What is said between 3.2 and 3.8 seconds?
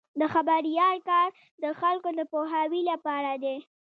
دی.